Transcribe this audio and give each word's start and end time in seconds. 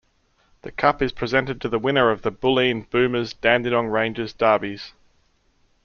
The 0.63 0.71
cup 0.71 1.03
is 1.03 1.11
presented 1.11 1.61
to 1.61 1.69
the 1.69 1.77
winner 1.77 2.09
of 2.09 2.23
the 2.23 2.31
Bulleen 2.31 2.89
Boomers-Dandenong 2.89 3.87
Rangers 3.89 4.33
derbies. 4.33 4.93